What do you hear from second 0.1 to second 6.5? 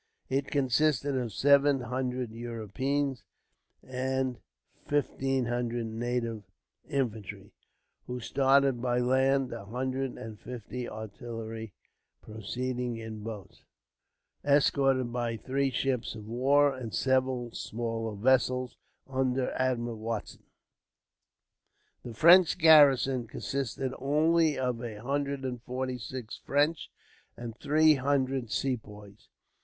It consisted of seven hundred Europeans and fifteen hundred native